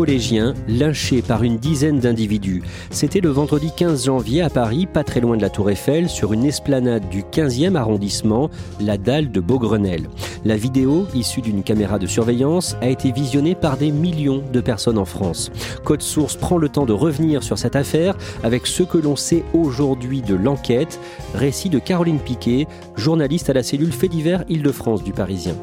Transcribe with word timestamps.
Collégien 0.00 0.54
lynché 0.66 1.20
par 1.20 1.42
une 1.42 1.58
dizaine 1.58 1.98
d'individus. 1.98 2.62
C'était 2.88 3.20
le 3.20 3.28
vendredi 3.28 3.70
15 3.76 4.06
janvier 4.06 4.40
à 4.40 4.48
Paris, 4.48 4.86
pas 4.86 5.04
très 5.04 5.20
loin 5.20 5.36
de 5.36 5.42
la 5.42 5.50
Tour 5.50 5.68
Eiffel, 5.68 6.08
sur 6.08 6.32
une 6.32 6.46
esplanade 6.46 7.06
du 7.10 7.22
15e 7.22 7.74
arrondissement, 7.74 8.48
la 8.80 8.96
dalle 8.96 9.30
de 9.30 9.40
Beaugrenelle. 9.40 10.08
La 10.46 10.56
vidéo, 10.56 11.06
issue 11.14 11.42
d'une 11.42 11.62
caméra 11.62 11.98
de 11.98 12.06
surveillance, 12.06 12.78
a 12.80 12.88
été 12.88 13.12
visionnée 13.12 13.54
par 13.54 13.76
des 13.76 13.90
millions 13.90 14.42
de 14.50 14.62
personnes 14.62 14.96
en 14.96 15.04
France. 15.04 15.50
Code 15.84 16.00
Source 16.00 16.34
prend 16.34 16.56
le 16.56 16.70
temps 16.70 16.86
de 16.86 16.94
revenir 16.94 17.42
sur 17.42 17.58
cette 17.58 17.76
affaire 17.76 18.16
avec 18.42 18.66
ce 18.66 18.82
que 18.82 18.96
l'on 18.96 19.16
sait 19.16 19.44
aujourd'hui 19.52 20.22
de 20.22 20.34
l'enquête. 20.34 20.98
Récit 21.34 21.68
de 21.68 21.78
Caroline 21.78 22.20
Piquet, 22.20 22.66
journaliste 22.96 23.50
à 23.50 23.52
la 23.52 23.62
cellule 23.62 23.92
Fait 23.92 24.08
divers 24.08 24.44
Île-de-France 24.48 25.04
du 25.04 25.12
Parisien. 25.12 25.56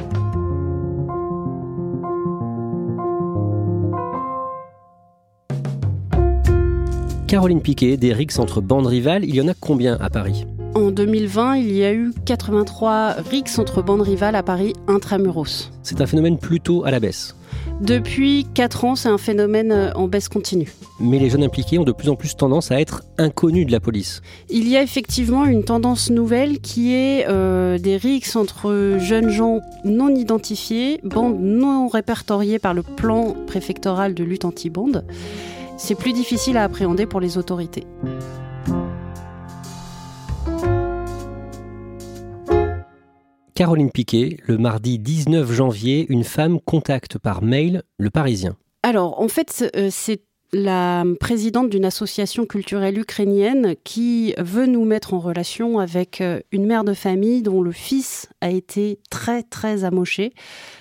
Caroline 7.28 7.60
Piquet, 7.60 7.98
des 7.98 8.14
rixes 8.14 8.40
entre 8.40 8.62
bandes 8.62 8.88
rivales, 8.88 9.26
il 9.26 9.36
y 9.36 9.42
en 9.42 9.50
a 9.50 9.54
combien 9.54 9.98
à 10.00 10.10
Paris? 10.10 10.46
En 10.76 10.92
2020, 10.92 11.58
il 11.58 11.76
y 11.76 11.84
a 11.84 11.92
eu 11.92 12.14
83 12.26 13.16
rixes 13.30 13.60
entre 13.60 13.82
bandes 13.82 14.02
rivales 14.02 14.36
à 14.36 14.44
Paris 14.44 14.72
intramuros. 14.88 15.70
C'est 15.84 16.00
un 16.00 16.06
phénomène 16.06 16.38
plutôt 16.38 16.86
à 16.86 16.92
la 16.92 17.02
baisse. 17.02 17.36
Depuis 17.82 18.48
4 18.54 18.86
ans, 18.86 18.96
c'est 18.96 19.10
un 19.10 19.18
phénomène 19.18 19.74
euh, 19.74 19.92
en 19.96 20.08
baisse 20.08 20.30
continue. 20.30 20.72
Mais 21.02 21.20
les 21.20 21.30
jeunes 21.30 21.44
impliqués 21.44 21.78
ont 21.78 21.84
de 21.84 21.92
plus 21.92 22.08
en 22.08 22.16
plus 22.16 22.38
tendance 22.38 22.72
à 22.72 22.80
être 22.80 23.04
inconnus 23.18 23.68
de 23.68 23.74
la 23.74 23.82
police. 23.82 24.22
Il 24.50 24.70
y 24.70 24.78
a 24.78 24.82
effectivement 24.82 25.46
une 25.46 25.66
tendance 25.66 26.10
nouvelle 26.10 26.60
qui 26.60 26.94
est 26.94 27.26
euh, 27.28 27.78
des 27.78 27.98
rixes 27.98 28.38
entre 28.38 28.98
jeunes 29.00 29.30
gens 29.30 29.60
non 29.84 30.16
identifiés, 30.16 31.02
bandes 31.04 31.42
non 31.42 31.90
répertoriées 31.90 32.58
par 32.58 32.74
le 32.74 32.84
plan 32.84 33.36
préfectoral 33.48 34.14
de 34.14 34.24
lutte 34.24 34.46
anti-bande 34.46 35.04
c'est 35.78 35.96
plus 35.96 36.14
difficile 36.14 36.58
à 36.58 36.64
appréhender 36.64 37.06
pour 37.06 37.20
les 37.20 37.38
autorités. 37.38 37.86
Caroline 43.54 43.92
Piquet, 43.92 44.38
le 44.46 44.58
mardi 44.58 45.00
19 45.00 45.52
janvier, 45.52 46.06
une 46.10 46.24
femme 46.24 46.60
contacte 46.60 47.18
par 47.18 47.42
mail 47.42 47.84
le 47.98 48.10
Parisien. 48.10 48.56
Alors, 48.84 49.20
en 49.20 49.28
fait, 49.28 49.72
c'est 49.90 50.22
la 50.54 51.04
présidente 51.20 51.70
d'une 51.70 51.86
association 51.86 52.46
culturelle 52.46 52.98
ukrainienne 52.98 53.76
qui 53.84 54.34
veut 54.38 54.66
nous 54.66 54.86
mettre 54.86 55.14
en 55.14 55.20
relation 55.20 55.80
avec 55.80 56.22
euh, 56.22 56.40
une 56.52 56.66
mère 56.66 56.84
de 56.84 56.94
famille 56.94 57.42
dont 57.42 57.62
le 57.62 57.72
fils 57.72 58.30
a 58.40 58.50
été 58.50 59.00
très 59.10 59.44
très 59.44 59.84
amoché 59.84 60.34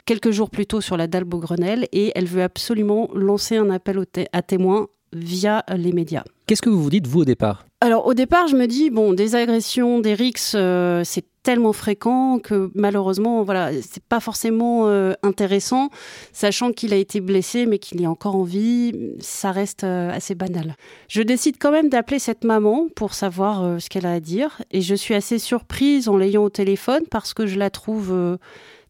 quelques 0.05 0.31
jours 0.31 0.51
plus 0.51 0.67
tôt 0.67 0.81
sur 0.81 0.97
la 0.97 1.09
dalle 1.09 1.25
Beaugrenelle 1.25 1.89
et 1.93 2.13
elle 2.15 2.27
veut 2.27 2.43
absolument 2.43 3.09
lancer 3.15 3.57
un 3.57 3.71
appel 3.71 4.05
à 4.33 4.43
témoins 4.43 4.89
via 5.13 5.65
les 5.77 5.93
médias. 5.93 6.25
Qu'est-ce 6.47 6.63
que 6.63 6.71
vous 6.71 6.83
vous 6.83 6.91
dites 6.91 7.07
vous 7.07 7.21
au 7.21 7.25
départ? 7.25 7.67
Alors 7.81 8.07
au 8.07 8.15
départ, 8.15 8.49
je 8.49 8.57
me 8.57 8.67
dis 8.67 8.91
bon, 8.91 9.13
des 9.13 9.35
agressions, 9.35 9.99
des 9.99 10.15
rixes, 10.15 10.55
euh, 10.57 11.03
c'est 11.05 11.25
tellement 11.43 11.73
fréquent 11.73 12.39
que 12.39 12.71
malheureusement, 12.75 13.43
voilà, 13.43 13.71
c'est 13.83 14.03
pas 14.03 14.19
forcément 14.19 14.89
euh, 14.89 15.13
intéressant, 15.23 15.91
sachant 16.33 16.73
qu'il 16.73 16.93
a 16.93 16.97
été 16.97 17.21
blessé 17.21 17.67
mais 17.67 17.79
qu'il 17.79 18.01
est 18.03 18.07
encore 18.07 18.37
en 18.37 18.45
vie, 18.45 18.93
ça 19.21 19.53
reste 19.53 19.85
euh, 19.85 20.11
assez 20.11 20.35
banal. 20.35 20.77
Je 21.09 21.23
décide 21.23 21.57
quand 21.61 21.71
même 21.71 21.89
d'appeler 21.89 22.19
cette 22.19 22.45
maman 22.45 22.87
pour 22.95 23.15
savoir 23.15 23.81
ce 23.81 23.89
qu'elle 23.89 24.07
a 24.07 24.13
à 24.13 24.21
dire 24.21 24.63
et 24.71 24.81
je 24.81 24.95
suis 24.95 25.15
assez 25.15 25.39
surprise 25.39 26.09
en 26.09 26.17
l'ayant 26.17 26.45
au 26.45 26.51
téléphone 26.51 27.03
parce 27.11 27.35
que 27.35 27.47
je 27.47 27.59
la 27.59 27.71
trouve 27.71 28.39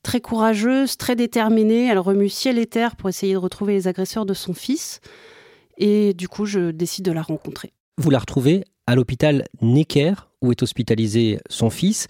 très 0.03 0.21
courageuse, 0.21 0.97
très 0.97 1.17
déterminée, 1.17 1.89
elle 1.89 1.99
remue 1.99 2.29
ciel 2.29 2.59
et 2.59 2.67
terre 2.67 2.95
pour 2.97 3.09
essayer 3.09 3.33
de 3.33 3.39
retrouver 3.39 3.73
les 3.73 3.89
agresseurs 3.89 4.27
de 4.27 4.35
son 4.35 4.55
fils 4.55 5.01
et 5.77 6.15
du 6.15 6.29
coup, 6.29 6.47
je 6.47 6.71
décide 6.71 7.05
de 7.05 7.13
la 7.13 7.23
rencontrer. 7.23 7.73
Vous 7.99 8.11
la 8.11 8.19
retrouvez 8.19 8.65
à 8.87 8.95
l'hôpital 8.95 9.45
Necker, 9.63 10.15
où 10.43 10.53
est 10.53 10.63
hospitalisé 10.63 11.39
son 11.49 11.71
fils. 11.71 12.07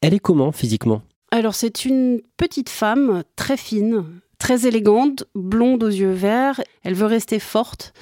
Elle 0.00 0.14
est 0.14 0.18
comment 0.20 0.52
physiquement? 0.52 1.02
Alors 1.30 1.54
c'est 1.54 1.84
une 1.84 2.20
petite 2.36 2.68
femme 2.68 3.24
très 3.36 3.56
fine, 3.56 4.04
très 4.38 4.66
élégante, 4.66 5.24
blonde 5.34 5.82
aux 5.82 5.88
yeux 5.88 6.12
verts. 6.12 6.60
Elle 6.82 6.94
veut 6.94 7.06
rester 7.06 7.38
forte, 7.38 7.94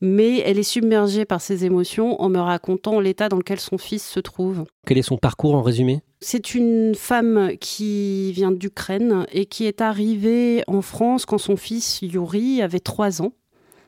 mais 0.00 0.40
elle 0.40 0.58
est 0.58 0.62
submergée 0.62 1.24
par 1.24 1.40
ses 1.40 1.64
émotions 1.64 2.20
en 2.20 2.28
me 2.28 2.38
racontant 2.38 3.00
l'état 3.00 3.28
dans 3.30 3.38
lequel 3.38 3.58
son 3.58 3.78
fils 3.78 4.06
se 4.06 4.20
trouve. 4.20 4.64
Quel 4.86 4.98
est 4.98 5.02
son 5.02 5.16
parcours 5.16 5.54
en 5.54 5.62
résumé? 5.62 6.02
C'est 6.20 6.54
une 6.54 6.94
femme 6.94 7.52
qui 7.60 8.32
vient 8.32 8.52
d'Ukraine 8.52 9.26
et 9.32 9.46
qui 9.46 9.64
est 9.64 9.80
arrivée 9.80 10.62
en 10.66 10.82
France 10.82 11.24
quand 11.24 11.38
son 11.38 11.56
fils 11.56 12.00
Yuri 12.02 12.60
avait 12.60 12.80
trois 12.80 13.22
ans. 13.22 13.32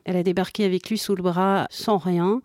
Elle 0.07 0.15
a 0.15 0.23
débarqué 0.23 0.63
avec 0.63 0.89
lui 0.89 0.97
sous 0.97 1.15
le 1.15 1.21
bras 1.21 1.67
sans 1.69 1.97
rien. 1.97 2.41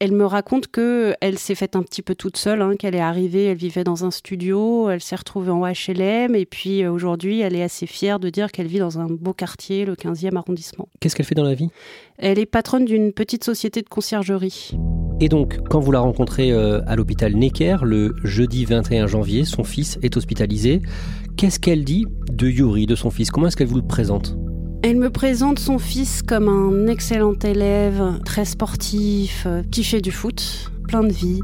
Elle 0.00 0.12
me 0.12 0.24
raconte 0.24 0.68
que 0.68 1.14
elle 1.20 1.38
s'est 1.38 1.54
faite 1.54 1.76
un 1.76 1.82
petit 1.82 2.02
peu 2.02 2.14
toute 2.14 2.36
seule, 2.36 2.62
hein, 2.62 2.74
qu'elle 2.76 2.94
est 2.94 3.00
arrivée, 3.00 3.44
elle 3.44 3.56
vivait 3.56 3.84
dans 3.84 4.04
un 4.04 4.10
studio, 4.10 4.90
elle 4.90 5.00
s'est 5.00 5.14
retrouvée 5.14 5.50
en 5.50 5.62
HLM 5.64 6.34
et 6.34 6.46
puis 6.46 6.82
euh, 6.82 6.90
aujourd'hui 6.90 7.40
elle 7.40 7.54
est 7.54 7.62
assez 7.62 7.86
fière 7.86 8.18
de 8.18 8.28
dire 8.28 8.50
qu'elle 8.50 8.66
vit 8.66 8.80
dans 8.80 8.98
un 8.98 9.06
beau 9.06 9.34
quartier, 9.34 9.84
le 9.84 9.94
15e 9.94 10.34
arrondissement. 10.36 10.88
Qu'est-ce 10.98 11.14
qu'elle 11.14 11.26
fait 11.26 11.34
dans 11.34 11.44
la 11.44 11.54
vie? 11.54 11.68
Elle 12.18 12.38
est 12.38 12.46
patronne 12.46 12.86
d'une 12.86 13.12
petite 13.12 13.44
société 13.44 13.82
de 13.82 13.88
conciergerie. 13.88 14.72
Et 15.20 15.28
donc, 15.28 15.58
quand 15.68 15.78
vous 15.78 15.92
la 15.92 16.00
rencontrez 16.00 16.52
euh, 16.52 16.80
à 16.86 16.96
l'hôpital 16.96 17.34
Necker, 17.34 17.76
le 17.82 18.14
jeudi 18.24 18.64
21 18.64 19.06
janvier, 19.06 19.44
son 19.44 19.62
fils 19.62 19.98
est 20.02 20.16
hospitalisé. 20.16 20.80
Qu'est-ce 21.36 21.60
qu'elle 21.60 21.84
dit 21.84 22.06
de 22.32 22.48
Yuri, 22.48 22.86
de 22.86 22.96
son 22.96 23.10
fils? 23.10 23.30
Comment 23.30 23.46
est-ce 23.46 23.56
qu'elle 23.56 23.68
vous 23.68 23.76
le 23.76 23.86
présente? 23.86 24.36
Elle 24.84 24.98
me 24.98 25.08
présente 25.08 25.58
son 25.58 25.78
fils 25.78 26.20
comme 26.20 26.46
un 26.46 26.88
excellent 26.88 27.32
élève, 27.42 28.20
très 28.22 28.44
sportif, 28.44 29.44
euh, 29.46 29.62
qui 29.70 29.82
fait 29.82 30.02
du 30.02 30.10
foot, 30.10 30.70
plein 30.86 31.02
de 31.02 31.12
vie, 31.12 31.40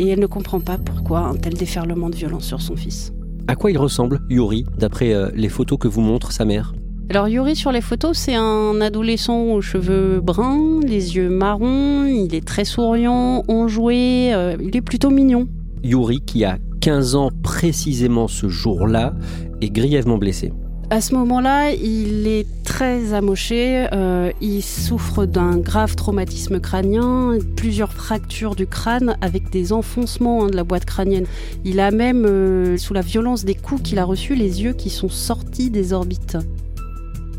et 0.00 0.08
elle 0.08 0.18
ne 0.18 0.26
comprend 0.26 0.58
pas 0.58 0.76
pourquoi 0.76 1.20
un 1.20 1.36
tel 1.36 1.54
déferlement 1.54 2.10
de 2.10 2.16
violence 2.16 2.46
sur 2.46 2.60
son 2.60 2.74
fils. 2.74 3.12
À 3.46 3.54
quoi 3.54 3.70
il 3.70 3.78
ressemble, 3.78 4.20
Yuri, 4.28 4.66
d'après 4.76 5.14
euh, 5.14 5.30
les 5.36 5.48
photos 5.48 5.78
que 5.78 5.86
vous 5.86 6.00
montre 6.00 6.32
sa 6.32 6.44
mère? 6.44 6.74
Alors 7.10 7.28
Yuri 7.28 7.54
sur 7.54 7.70
les 7.70 7.80
photos, 7.80 8.18
c'est 8.18 8.34
un 8.34 8.80
adolescent 8.80 9.40
aux 9.40 9.60
cheveux 9.60 10.20
bruns, 10.20 10.80
les 10.84 11.14
yeux 11.14 11.28
marrons, 11.28 12.06
il 12.06 12.34
est 12.34 12.44
très 12.44 12.64
souriant, 12.64 13.44
enjoué, 13.46 14.34
euh, 14.34 14.56
il 14.60 14.76
est 14.76 14.82
plutôt 14.82 15.10
mignon. 15.10 15.46
Yuri, 15.84 16.22
qui 16.26 16.44
a 16.44 16.58
15 16.80 17.14
ans 17.14 17.30
précisément 17.44 18.26
ce 18.26 18.48
jour-là, 18.48 19.14
est 19.60 19.70
grièvement 19.70 20.18
blessé. 20.18 20.52
À 20.92 21.00
ce 21.00 21.14
moment-là, 21.14 21.70
il 21.70 22.26
est 22.26 22.48
très 22.64 23.12
amoché. 23.12 23.86
Euh, 23.92 24.32
il 24.40 24.60
souffre 24.60 25.24
d'un 25.24 25.56
grave 25.56 25.94
traumatisme 25.94 26.58
crânien, 26.58 27.38
plusieurs 27.54 27.92
fractures 27.92 28.56
du 28.56 28.66
crâne 28.66 29.16
avec 29.20 29.50
des 29.50 29.72
enfoncements 29.72 30.42
hein, 30.42 30.48
de 30.48 30.56
la 30.56 30.64
boîte 30.64 30.84
crânienne. 30.84 31.26
Il 31.64 31.78
a 31.78 31.92
même, 31.92 32.26
euh, 32.26 32.76
sous 32.76 32.92
la 32.92 33.02
violence 33.02 33.44
des 33.44 33.54
coups 33.54 33.82
qu'il 33.82 34.00
a 34.00 34.04
reçus, 34.04 34.34
les 34.34 34.64
yeux 34.64 34.72
qui 34.72 34.90
sont 34.90 35.08
sortis 35.08 35.70
des 35.70 35.92
orbites. 35.92 36.38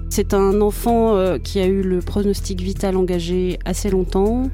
C'est 0.09 0.33
un 0.33 0.61
enfant 0.61 1.17
euh, 1.17 1.37
qui 1.37 1.59
a 1.59 1.65
eu 1.65 1.81
le 1.81 1.99
pronostic 1.99 2.61
vital 2.61 2.95
engagé 2.95 3.59
assez 3.65 3.89
longtemps. 3.89 4.49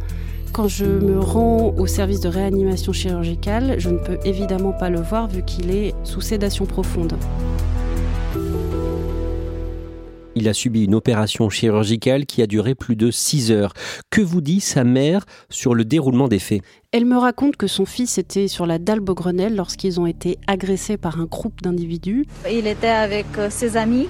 Quand 0.54 0.68
je 0.68 0.86
me 0.86 1.20
rends 1.20 1.76
au 1.78 1.86
service 1.86 2.22
de 2.22 2.30
réanimation 2.30 2.94
chirurgicale, 2.94 3.76
je 3.78 3.90
ne 3.92 4.00
peux 4.00 4.18
évidemment 4.26 4.72
pas 4.72 4.90
le 4.90 5.02
voir 5.02 5.28
vu 5.28 5.44
qu'il 5.44 5.70
est 5.70 5.94
sous 6.04 6.22
sédation 6.22 6.66
profonde. 6.66 7.14
Il 10.40 10.48
a 10.48 10.54
subi 10.54 10.84
une 10.84 10.94
opération 10.94 11.50
chirurgicale 11.50 12.28
qui 12.28 12.44
a 12.44 12.48
duré 12.48 12.76
plus 12.76 12.96
de 12.96 13.10
6 13.10 13.52
heures. 13.52 13.74
Que 14.12 14.22
vous 14.22 14.40
dit 14.40 14.60
sa 14.60 14.84
mère 14.84 15.26
sur 15.50 15.74
le 15.74 15.84
déroulement 15.84 16.28
des 16.28 16.38
faits? 16.38 16.62
Elle 16.92 17.06
me 17.06 17.18
raconte 17.18 17.56
que 17.56 17.66
son 17.66 17.86
fils 17.86 18.20
était 18.20 18.48
sur 18.48 18.68
la 18.68 18.78
dalle 18.78 19.00
Beaugrenelle 19.00 19.56
lorsqu'ils 19.56 20.00
ont 20.00 20.06
été 20.06 20.38
agressés 20.46 20.98
par 20.98 21.20
un 21.20 21.26
groupe 21.26 21.64
d'individus. 21.64 22.28
Il 22.52 22.68
était 22.68 22.86
avec 22.86 23.26
euh, 23.40 23.50
ses 23.50 23.78
amis. 23.78 24.10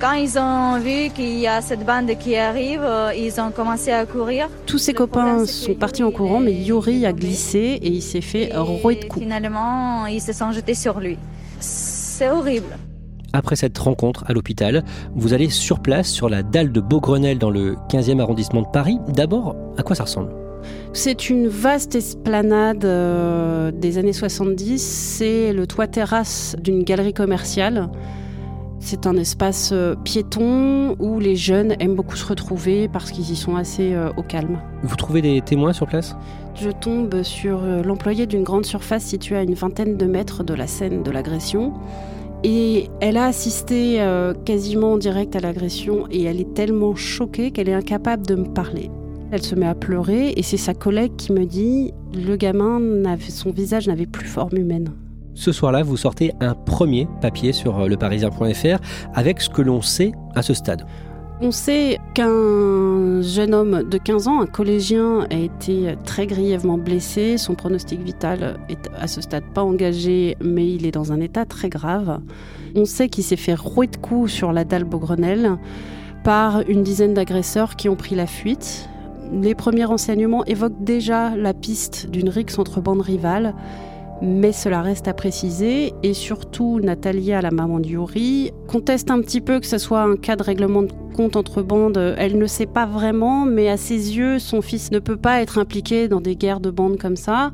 Quand 0.00 0.12
ils 0.12 0.38
ont 0.38 0.78
vu 0.78 1.10
qu'il 1.10 1.38
y 1.38 1.46
a 1.46 1.60
cette 1.60 1.84
bande 1.84 2.16
qui 2.18 2.34
arrive, 2.34 2.82
euh, 2.82 3.12
ils 3.14 3.38
ont 3.38 3.50
commencé 3.50 3.90
à 3.92 4.06
courir. 4.06 4.48
Tous 4.64 4.78
ses 4.78 4.94
copains 4.94 5.44
sont 5.44 5.74
partis 5.74 6.02
en 6.02 6.10
courant, 6.10 6.40
mais 6.40 6.54
Yuri 6.54 7.04
a 7.04 7.12
glissé 7.12 7.78
et 7.82 7.88
il 7.88 8.02
s'est 8.02 8.22
fait 8.22 8.56
rouer 8.56 8.96
de 8.96 9.04
coups. 9.04 9.22
Finalement, 9.22 10.06
ils 10.06 10.22
se 10.22 10.32
sont 10.32 10.50
jetés 10.50 10.74
sur 10.74 10.98
lui. 10.98 11.18
C'est 11.60 12.30
horrible. 12.30 12.74
Après 13.32 13.56
cette 13.56 13.78
rencontre 13.78 14.24
à 14.26 14.34
l'hôpital, 14.34 14.84
vous 15.14 15.32
allez 15.32 15.48
sur 15.48 15.80
place 15.80 16.08
sur 16.08 16.28
la 16.28 16.42
dalle 16.42 16.70
de 16.70 16.80
Beaugrenelle 16.80 17.38
dans 17.38 17.50
le 17.50 17.76
15e 17.88 18.20
arrondissement 18.20 18.60
de 18.60 18.68
Paris. 18.70 18.98
D'abord, 19.08 19.56
à 19.78 19.82
quoi 19.82 19.96
ça 19.96 20.04
ressemble? 20.04 20.30
C'est 20.92 21.30
une 21.30 21.48
vaste 21.48 21.94
esplanade 21.94 22.84
euh, 22.84 23.70
des 23.70 23.96
années 23.96 24.12
70. 24.12 24.78
C'est 24.78 25.52
le 25.54 25.66
toit 25.66 25.86
terrasse 25.86 26.56
d'une 26.62 26.82
galerie 26.82 27.14
commerciale. 27.14 27.88
C'est 28.80 29.06
un 29.06 29.16
espace 29.16 29.70
euh, 29.72 29.94
piéton 29.94 30.96
où 30.98 31.18
les 31.18 31.36
jeunes 31.36 31.74
aiment 31.80 31.94
beaucoup 31.94 32.16
se 32.16 32.26
retrouver 32.26 32.88
parce 32.88 33.12
qu'ils 33.12 33.30
y 33.30 33.36
sont 33.36 33.56
assez 33.56 33.94
euh, 33.94 34.10
au 34.18 34.22
calme. 34.22 34.58
Vous 34.82 34.96
trouvez 34.96 35.22
des 35.22 35.40
témoins 35.40 35.72
sur 35.72 35.86
place? 35.86 36.16
Je 36.54 36.68
tombe 36.68 37.22
sur 37.22 37.62
l'employé 37.62 38.26
d'une 38.26 38.42
grande 38.42 38.66
surface 38.66 39.04
située 39.04 39.36
à 39.36 39.42
une 39.42 39.54
vingtaine 39.54 39.96
de 39.96 40.04
mètres 40.04 40.44
de 40.44 40.52
la 40.52 40.66
scène 40.66 41.02
de 41.02 41.10
l'agression. 41.10 41.72
Et 42.44 42.88
elle 43.00 43.16
a 43.16 43.26
assisté 43.26 44.04
quasiment 44.44 44.94
en 44.94 44.98
direct 44.98 45.36
à 45.36 45.40
l'agression 45.40 46.06
et 46.10 46.24
elle 46.24 46.40
est 46.40 46.54
tellement 46.54 46.96
choquée 46.96 47.52
qu'elle 47.52 47.68
est 47.68 47.74
incapable 47.74 48.26
de 48.26 48.34
me 48.34 48.46
parler. 48.46 48.90
Elle 49.30 49.42
se 49.42 49.54
met 49.54 49.66
à 49.66 49.74
pleurer 49.74 50.34
et 50.36 50.42
c'est 50.42 50.56
sa 50.56 50.74
collègue 50.74 51.16
qui 51.16 51.32
me 51.32 51.46
dit 51.46 51.92
le 52.12 52.36
gamin, 52.36 52.80
son 53.28 53.50
visage 53.50 53.86
n'avait 53.86 54.06
plus 54.06 54.26
forme 54.26 54.56
humaine. 54.56 54.92
Ce 55.34 55.50
soir-là, 55.50 55.82
vous 55.82 55.96
sortez 55.96 56.32
un 56.40 56.54
premier 56.54 57.08
papier 57.20 57.52
sur 57.52 57.78
euh, 57.78 57.88
leparisien.fr 57.88 58.78
avec 59.14 59.40
ce 59.40 59.48
que 59.48 59.62
l'on 59.62 59.80
sait 59.80 60.12
à 60.34 60.42
ce 60.42 60.52
stade. 60.52 60.84
On 61.44 61.50
sait 61.50 61.98
qu'un 62.14 63.20
jeune 63.20 63.52
homme 63.52 63.82
de 63.82 63.98
15 63.98 64.28
ans, 64.28 64.40
un 64.42 64.46
collégien, 64.46 65.26
a 65.28 65.34
été 65.34 65.96
très 66.04 66.28
grièvement 66.28 66.78
blessé. 66.78 67.36
Son 67.36 67.56
pronostic 67.56 68.00
vital 68.00 68.60
est 68.68 68.88
à 68.96 69.08
ce 69.08 69.20
stade 69.20 69.42
pas 69.52 69.64
engagé, 69.64 70.36
mais 70.40 70.72
il 70.72 70.86
est 70.86 70.92
dans 70.92 71.10
un 71.10 71.18
état 71.18 71.44
très 71.44 71.68
grave. 71.68 72.20
On 72.76 72.84
sait 72.84 73.08
qu'il 73.08 73.24
s'est 73.24 73.34
fait 73.34 73.56
rouer 73.56 73.88
de 73.88 73.96
coups 73.96 74.30
sur 74.30 74.52
la 74.52 74.62
dalle 74.62 74.84
Beaugrenelle 74.84 75.56
par 76.22 76.60
une 76.68 76.84
dizaine 76.84 77.12
d'agresseurs 77.12 77.74
qui 77.74 77.88
ont 77.88 77.96
pris 77.96 78.14
la 78.14 78.28
fuite. 78.28 78.88
Les 79.32 79.56
premiers 79.56 79.84
renseignements 79.84 80.44
évoquent 80.44 80.84
déjà 80.84 81.34
la 81.34 81.54
piste 81.54 82.08
d'une 82.08 82.28
rixe 82.28 82.56
entre 82.60 82.80
bandes 82.80 83.00
rivales, 83.00 83.52
mais 84.22 84.52
cela 84.52 84.82
reste 84.82 85.08
à 85.08 85.14
préciser. 85.14 85.92
Et 86.02 86.14
surtout, 86.14 86.78
Natalia, 86.80 87.42
la 87.42 87.50
maman 87.50 87.80
de 87.80 87.88
Yuri, 87.88 88.52
conteste 88.68 89.10
un 89.10 89.20
petit 89.20 89.40
peu 89.40 89.58
que 89.58 89.66
ce 89.66 89.78
soit 89.78 90.02
un 90.02 90.16
cas 90.16 90.36
de 90.36 90.44
règlement 90.44 90.82
de 90.82 90.92
compte 91.14 91.34
entre 91.36 91.62
bandes. 91.62 92.14
Elle 92.16 92.38
ne 92.38 92.46
sait 92.46 92.66
pas 92.66 92.86
vraiment, 92.86 93.44
mais 93.44 93.68
à 93.68 93.76
ses 93.76 94.16
yeux, 94.16 94.38
son 94.38 94.62
fils 94.62 94.92
ne 94.92 95.00
peut 95.00 95.16
pas 95.16 95.42
être 95.42 95.58
impliqué 95.58 96.06
dans 96.06 96.20
des 96.20 96.36
guerres 96.36 96.60
de 96.60 96.70
bandes 96.70 96.98
comme 96.98 97.16
ça. 97.16 97.50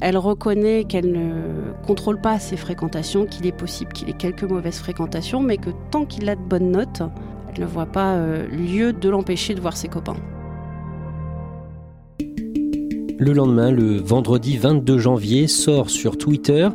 Elle 0.00 0.16
reconnaît 0.16 0.84
qu'elle 0.84 1.12
ne 1.12 1.72
contrôle 1.86 2.20
pas 2.20 2.38
ses 2.38 2.56
fréquentations, 2.56 3.26
qu'il 3.26 3.46
est 3.46 3.56
possible 3.56 3.92
qu'il 3.92 4.08
ait 4.08 4.14
quelques 4.14 4.44
mauvaises 4.44 4.78
fréquentations, 4.78 5.42
mais 5.42 5.58
que 5.58 5.70
tant 5.90 6.06
qu'il 6.06 6.28
a 6.28 6.34
de 6.34 6.42
bonnes 6.42 6.70
notes, 6.70 7.02
elle 7.54 7.60
ne 7.60 7.66
voit 7.66 7.86
pas 7.86 8.14
euh, 8.14 8.46
lieu 8.48 8.92
de 8.92 9.08
l'empêcher 9.08 9.54
de 9.54 9.60
voir 9.60 9.76
ses 9.76 9.88
copains. 9.88 10.16
Le 13.18 13.32
lendemain, 13.32 13.70
le 13.70 13.96
vendredi 13.96 14.58
22 14.58 14.98
janvier, 14.98 15.46
sort 15.46 15.88
sur 15.88 16.18
Twitter 16.18 16.68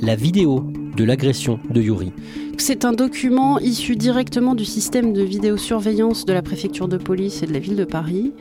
la 0.00 0.14
vidéo 0.14 0.64
de 0.96 1.02
l'agression 1.02 1.58
de 1.70 1.80
Yuri. 1.80 2.12
C'est 2.56 2.84
un 2.84 2.92
document 2.92 3.58
issu 3.58 3.96
directement 3.96 4.54
du 4.54 4.64
système 4.64 5.12
de 5.12 5.22
vidéosurveillance 5.22 6.24
de 6.24 6.32
la 6.32 6.40
préfecture 6.40 6.86
de 6.86 6.98
police 6.98 7.42
et 7.42 7.46
de 7.46 7.52
la 7.52 7.58
ville 7.58 7.74
de 7.74 7.84
Paris. 7.84 8.32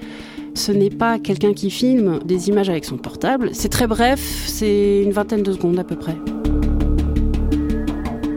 Ce 0.53 0.71
n'est 0.71 0.91
pas 0.91 1.17
quelqu'un 1.17 1.53
qui 1.53 1.71
filme 1.71 2.19
des 2.23 2.49
images 2.49 2.69
avec 2.69 2.85
son 2.85 2.97
portable. 2.97 3.49
C'est 3.53 3.69
très 3.69 3.87
bref, 3.87 4.43
c'est 4.45 5.01
une 5.01 5.11
vingtaine 5.11 5.41
de 5.41 5.51
secondes 5.51 5.79
à 5.79 5.83
peu 5.83 5.95
près. 5.95 6.17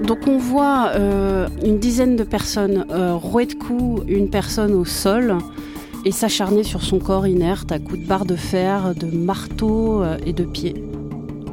Donc 0.06 0.26
on 0.26 0.38
voit 0.38 0.92
euh, 0.94 1.46
une 1.62 1.78
dizaine 1.78 2.16
de 2.16 2.24
personnes 2.24 2.86
euh, 2.90 3.14
rouer 3.14 3.44
de 3.44 3.54
coups 3.54 4.02
une 4.08 4.30
personne 4.30 4.72
au 4.72 4.86
sol 4.86 5.36
et 6.04 6.12
s'acharner 6.12 6.62
sur 6.62 6.82
son 6.82 6.98
corps 6.98 7.26
inerte 7.26 7.72
à 7.72 7.78
coups 7.78 8.00
de 8.00 8.06
barre 8.06 8.26
de 8.26 8.36
fer, 8.36 8.94
de 8.94 9.06
marteau 9.06 10.02
euh, 10.02 10.16
et 10.26 10.32
de 10.32 10.44
pied. 10.44 10.74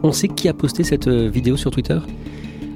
On 0.03 0.11
sait 0.11 0.27
qui 0.27 0.49
a 0.49 0.53
posté 0.53 0.83
cette 0.83 1.07
euh, 1.07 1.29
vidéo 1.29 1.57
sur 1.57 1.71
Twitter? 1.71 1.99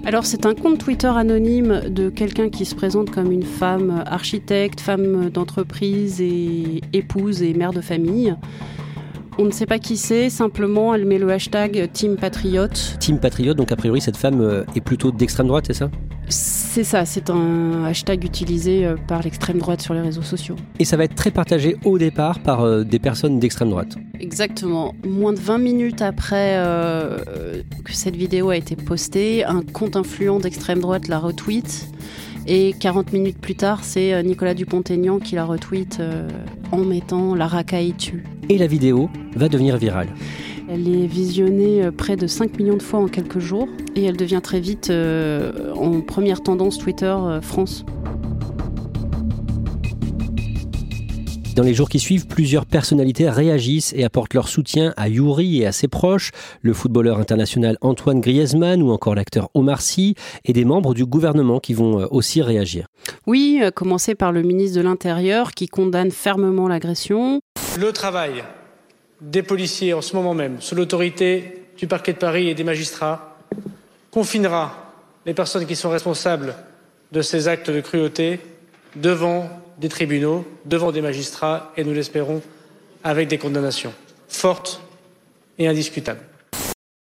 Alors 0.05 0.25
c'est 0.25 0.45
un 0.45 0.53
compte 0.53 0.77
Twitter 0.77 1.07
anonyme 1.07 1.89
de 1.89 2.09
quelqu'un 2.09 2.49
qui 2.49 2.65
se 2.65 2.75
présente 2.75 3.09
comme 3.09 3.31
une 3.31 3.43
femme 3.43 4.03
architecte, 4.05 4.79
femme 4.79 5.31
d'entreprise 5.31 6.21
et 6.21 6.81
épouse 6.93 7.41
et 7.41 7.55
mère 7.55 7.73
de 7.73 7.81
famille. 7.81 8.35
On 9.39 9.45
ne 9.45 9.51
sait 9.51 9.65
pas 9.65 9.79
qui 9.79 9.97
c'est, 9.97 10.29
simplement 10.29 10.93
elle 10.93 11.05
met 11.05 11.17
le 11.17 11.29
hashtag 11.29 11.89
Team 11.91 12.17
Patriote. 12.17 12.97
Team 12.99 13.19
Patriote, 13.19 13.57
donc 13.57 13.71
a 13.71 13.75
priori 13.75 13.99
cette 13.99 14.15
femme 14.15 14.41
euh, 14.41 14.63
est 14.75 14.81
plutôt 14.81 15.11
d'extrême 15.11 15.47
droite, 15.47 15.65
c'est 15.67 15.73
ça? 15.73 15.89
C'est 16.29 16.83
ça, 16.83 17.05
c'est 17.05 17.29
un 17.29 17.83
hashtag 17.85 18.23
utilisé 18.23 18.85
euh, 18.85 18.95
par 19.07 19.21
l'extrême 19.21 19.59
droite 19.59 19.81
sur 19.81 19.93
les 19.93 20.01
réseaux 20.01 20.21
sociaux. 20.21 20.55
Et 20.79 20.85
ça 20.85 20.97
va 20.97 21.03
être 21.03 21.15
très 21.15 21.31
partagé 21.31 21.77
au 21.85 21.97
départ 21.97 22.39
par 22.39 22.61
euh, 22.61 22.83
des 22.83 22.99
personnes 22.99 23.39
d'extrême 23.39 23.69
droite. 23.69 23.95
Exactement. 24.19 24.93
Moins 25.05 25.33
de 25.33 25.39
20 25.39 25.57
minutes 25.59 26.01
après 26.01 26.55
euh, 26.57 27.61
que 27.83 27.93
cette 27.93 28.15
vidéo 28.15 28.49
a 28.49 28.57
été 28.57 28.75
postée, 28.75 29.45
un 29.45 29.61
compte 29.61 29.95
influent 29.95 30.39
d'extrême 30.39 30.79
droite 30.79 31.07
la 31.07 31.19
retweet. 31.19 31.87
Et 32.47 32.75
40 32.79 33.11
minutes 33.11 33.39
plus 33.39 33.55
tard, 33.55 33.83
c'est 33.83 34.21
Nicolas 34.21 34.53
Dupont-Aignan 34.53 35.17
qui 35.17 35.33
la 35.33 35.45
retweet 35.45 35.99
en 36.71 36.77
mettant 36.77 37.33
la 37.33 37.47
racaille 37.47 37.93
tue. 37.93 38.23
Et 38.49 38.59
la 38.59 38.67
vidéo 38.67 39.09
va 39.35 39.49
devenir 39.49 39.77
virale. 39.77 40.09
Elle 40.67 40.87
est 40.87 41.05
visionnée 41.05 41.83
euh, 41.83 41.91
près 41.91 42.15
de 42.15 42.25
5 42.25 42.57
millions 42.57 42.77
de 42.77 42.81
fois 42.81 42.99
en 42.99 43.07
quelques 43.07 43.37
jours 43.37 43.67
et 43.95 44.03
elle 44.03 44.17
devient 44.17 44.39
très 44.41 44.59
vite 44.59 44.89
euh, 44.89 45.71
en 45.75 46.01
première 46.01 46.41
tendance 46.41 46.79
Twitter 46.79 47.05
euh, 47.05 47.39
France. 47.39 47.85
Dans 51.55 51.63
les 51.63 51.73
jours 51.75 51.87
qui 51.87 51.99
suivent, 51.99 52.27
plusieurs 52.27 52.65
personnalités 52.65 53.29
réagissent 53.29 53.93
et 53.95 54.03
apportent 54.03 54.33
leur 54.33 54.49
soutien 54.49 54.91
à 54.97 55.07
Yuri 55.07 55.61
et 55.61 55.67
à 55.67 55.71
ses 55.71 55.87
proches, 55.87 56.31
le 56.61 56.73
footballeur 56.73 57.19
international 57.19 57.77
Antoine 57.81 58.19
Griezmann 58.19 58.81
ou 58.81 58.89
encore 58.89 59.15
l'acteur 59.15 59.49
Omar 59.53 59.81
Sy 59.81 60.15
et 60.43 60.51
des 60.51 60.65
membres 60.65 60.93
du 60.93 61.05
gouvernement 61.05 61.59
qui 61.59 61.73
vont 61.73 62.07
aussi 62.11 62.41
réagir. 62.41 62.87
Oui, 63.25 63.61
commencer 63.73 64.15
par 64.15 64.33
le 64.33 64.41
ministre 64.41 64.75
de 64.77 64.83
l'Intérieur 64.83 65.51
qui 65.51 65.67
condamne 65.67 66.11
fermement 66.11 66.67
l'agression. 66.67 67.39
Le 67.79 67.93
travail 67.93 68.43
des 69.21 69.43
policiers 69.43 69.93
en 69.93 70.01
ce 70.01 70.15
moment 70.15 70.33
même, 70.33 70.61
sous 70.61 70.75
l'autorité 70.75 71.63
du 71.77 71.87
parquet 71.87 72.13
de 72.13 72.17
Paris 72.17 72.49
et 72.49 72.55
des 72.55 72.63
magistrats, 72.63 73.37
confinera 74.11 74.93
les 75.25 75.33
personnes 75.33 75.65
qui 75.65 75.75
sont 75.75 75.89
responsables 75.89 76.55
de 77.11 77.21
ces 77.21 77.47
actes 77.47 77.69
de 77.69 77.81
cruauté 77.81 78.39
devant 78.95 79.49
des 79.77 79.89
tribunaux, 79.89 80.45
devant 80.65 80.91
des 80.91 81.01
magistrats 81.01 81.71
et 81.75 81.83
nous 81.83 81.93
l'espérons 81.93 82.41
avec 83.03 83.27
des 83.27 83.37
condamnations 83.37 83.93
fortes 84.27 84.81
et 85.57 85.67
indiscutables. 85.67 86.21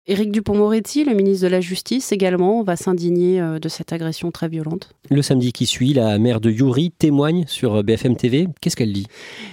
Éric 0.06 0.34
Dupont-Moretti, 0.34 1.06
le 1.06 1.14
ministre 1.14 1.46
de 1.46 1.48
la 1.50 1.62
Justice 1.62 2.12
également, 2.12 2.62
va 2.62 2.76
s'indigner 2.76 3.40
euh, 3.40 3.58
de 3.58 3.70
cette 3.70 3.94
agression 3.94 4.32
très 4.32 4.50
violente. 4.50 4.90
Le 5.10 5.22
samedi 5.22 5.54
qui 5.54 5.66
suit, 5.66 5.94
la 5.94 6.20
mère 6.20 6.42
de 6.42 6.52
Yuri 6.52 6.92
témoigne 6.92 7.46
sur 7.48 7.76
euh, 7.76 7.84
BFM 7.84 8.18
TV. 8.18 8.50
Qu'est-ce 8.60 8.76
qu'elle 8.76 8.92
dit? 8.92 9.08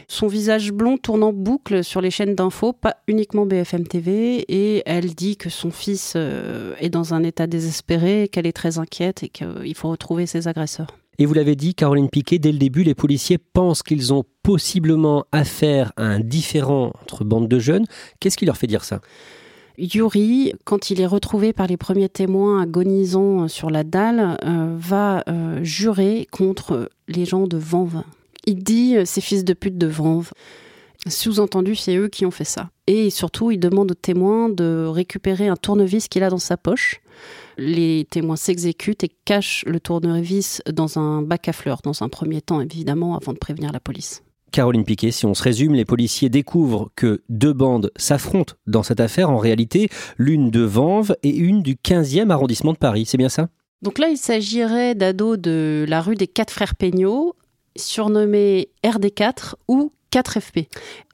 Son 0.09 0.27
visage 0.27 0.73
blond 0.73 0.97
tourne 0.97 1.23
en 1.23 1.33
boucle 1.33 1.85
sur 1.85 2.01
les 2.01 2.11
chaînes 2.11 2.35
d'infos, 2.35 2.73
pas 2.73 2.97
uniquement 3.07 3.47
BFM 3.47 3.87
TV, 3.87 4.45
et 4.49 4.83
elle 4.87 5.15
dit 5.15 5.37
que 5.37 5.51
son 5.51 5.71
fils 5.71 6.15
euh, 6.17 6.75
est 6.81 6.91
dans 6.91 7.15
un 7.15 7.23
état 7.23 7.47
désespéré, 7.47 8.27
qu'elle 8.27 8.49
est 8.49 8.53
très 8.53 8.79
inquiète 8.79 9.23
et 9.23 9.29
qu'il 9.29 9.77
faut 9.77 9.91
retrouver 9.91 10.27
ses 10.27 10.49
agresseurs. 10.49 10.89
Et 11.21 11.27
vous 11.27 11.35
l'avez 11.35 11.55
dit, 11.55 11.77
Caroline 11.77 12.09
Piquet, 12.09 12.41
dès 12.41 12.51
le 12.51 12.59
début, 12.59 12.83
les 12.83 12.97
policiers 12.97 13.39
pensent 13.39 13.85
qu'ils 13.85 14.13
ont 14.13 14.25
possiblement 14.43 15.27
affaire 15.31 15.93
à 15.97 16.07
un 16.07 16.19
différent 16.19 16.93
entre 17.03 17.23
bandes 17.23 17.47
de 17.47 17.61
jeunes. 17.61 17.85
Qu'est-ce 18.19 18.37
qui 18.37 18.47
leur 18.47 18.57
fait 18.57 18.67
dire 18.67 18.83
ça? 18.83 19.01
Yuri, 19.81 20.53
quand 20.65 20.91
il 20.91 21.01
est 21.01 21.07
retrouvé 21.07 21.55
par 21.55 21.67
les 21.67 21.79
premiers 21.79 22.11
témoins 22.11 22.63
agonisant 22.63 23.49
sur 23.49 23.71
la 23.71 23.83
dalle, 23.83 24.37
euh, 24.45 24.77
va 24.79 25.25
euh, 25.29 25.61
jurer 25.63 26.29
contre 26.31 26.91
les 27.09 27.25
gens 27.25 27.47
de 27.47 27.57
Vanves. 27.57 28.03
Il 28.47 28.63
dit 28.63 28.97
euh, 28.97 29.05
ces 29.07 29.23
fils 29.23 29.43
de 29.43 29.55
pute 29.55 29.79
de 29.79 29.87
Vanves. 29.87 30.33
Sous-entendu, 31.07 31.77
c'est 31.77 31.97
eux 31.97 32.09
qui 32.09 32.27
ont 32.27 32.31
fait 32.31 32.45
ça. 32.45 32.69
Et 32.87 33.09
surtout, 33.09 33.51
ils 33.51 33.59
demandent 33.59 33.93
aux 33.93 33.95
témoins 33.95 34.51
de 34.51 34.85
récupérer 34.87 35.49
un 35.49 35.57
tournevis 35.57 36.09
qu'il 36.09 36.23
a 36.25 36.29
dans 36.29 36.37
sa 36.37 36.59
poche. 36.59 37.01
Les 37.57 38.07
témoins 38.11 38.37
s'exécutent 38.37 39.05
et 39.05 39.11
cachent 39.25 39.65
le 39.67 39.81
tournevis 39.81 40.61
dans 40.71 40.99
un 40.99 41.23
bac 41.23 41.49
à 41.49 41.55
fleurs, 41.55 41.81
dans 41.83 42.03
un 42.03 42.11
premier 42.11 42.43
temps, 42.43 42.61
évidemment, 42.61 43.17
avant 43.17 43.33
de 43.33 43.39
prévenir 43.39 43.73
la 43.73 43.81
police. 43.81 44.23
Caroline 44.51 44.85
Piquet, 44.85 45.11
si 45.11 45.27
on 45.27 45.35
se 45.35 45.43
résume, 45.43 45.75
les 45.75 45.85
policiers 45.85 46.29
découvrent 46.29 46.91
que 46.97 47.23
deux 47.29 47.53
bandes 47.53 47.91
s'affrontent 47.97 48.55
dans 48.67 48.83
cette 48.83 49.01
affaire, 49.01 49.31
en 49.31 49.39
réalité, 49.39 49.89
l'une 50.19 50.51
de 50.51 50.63
Vanves 50.63 51.15
et 51.23 51.35
une 51.35 51.63
du 51.63 51.75
15e 51.77 52.31
arrondissement 52.31 52.73
de 52.73 52.79
Paris. 52.79 53.07
C'est 53.07 53.19
bien 53.19 53.29
ça? 53.29 53.49
Donc 53.83 53.99
là, 53.99 54.09
il 54.09 54.19
s'agirait 54.19 54.95
d'ados 54.95 55.39
de 55.39 55.87
la 55.89 56.01
rue 56.01 56.17
des 56.17 56.27
Quatre 56.27 56.53
Frères 56.53 56.75
Peignot, 56.75 57.35
surnommés 57.77 58.69
RD4 58.85 59.55
ou 59.69 59.93
4FP 60.13 60.67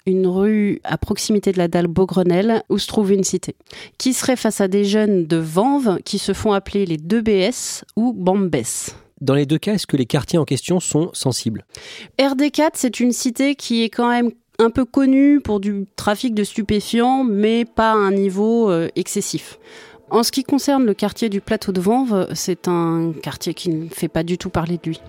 une 0.06 0.26
rue 0.26 0.80
à 0.84 0.96
proximité 0.98 1.52
de 1.52 1.58
la 1.58 1.68
dalle 1.68 1.88
Beaugrenelle 1.88 2.62
où 2.68 2.78
se 2.78 2.86
trouve 2.86 3.12
une 3.12 3.24
cité, 3.24 3.56
qui 3.98 4.14
serait 4.14 4.36
face 4.36 4.60
à 4.60 4.68
des 4.68 4.84
jeunes 4.84 5.26
de 5.26 5.36
Vanves 5.36 5.98
qui 6.04 6.18
se 6.18 6.32
font 6.32 6.52
appeler 6.52 6.86
les 6.86 6.96
2BS 6.96 7.82
ou 7.96 8.12
Bambès? 8.12 8.94
Dans 9.20 9.34
les 9.34 9.46
deux 9.46 9.58
cas, 9.58 9.74
est-ce 9.74 9.86
que 9.86 9.96
les 9.96 10.06
quartiers 10.06 10.38
en 10.38 10.44
question 10.44 10.78
sont 10.78 11.10
sensibles? 11.14 11.64
RD4, 12.18 12.70
c'est 12.74 13.00
une 13.00 13.12
cité 13.12 13.54
qui 13.54 13.82
est 13.82 13.88
quand 13.88 14.10
même 14.10 14.30
un 14.58 14.70
peu 14.70 14.84
connue 14.84 15.40
pour 15.40 15.60
du 15.60 15.86
trafic 15.96 16.34
de 16.34 16.44
stupéfiants, 16.44 17.24
mais 17.24 17.64
pas 17.64 17.92
à 17.92 17.96
un 17.96 18.12
niveau 18.12 18.70
euh, 18.70 18.88
excessif. 18.94 19.58
En 20.10 20.22
ce 20.22 20.30
qui 20.30 20.44
concerne 20.44 20.84
le 20.84 20.94
quartier 20.94 21.28
du 21.28 21.40
plateau 21.40 21.72
de 21.72 21.80
Vanves, 21.80 22.28
c'est 22.34 22.68
un 22.68 23.12
quartier 23.22 23.54
qui 23.54 23.70
ne 23.70 23.88
fait 23.88 24.08
pas 24.08 24.22
du 24.22 24.38
tout 24.38 24.50
parler 24.50 24.78
de 24.82 24.90
lui. 24.90 25.00